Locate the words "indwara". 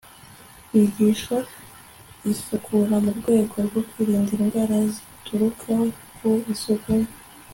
4.37-4.75